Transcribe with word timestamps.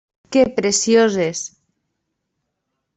Que 0.35 0.43
preciós 0.59 1.19
és! 1.27 1.45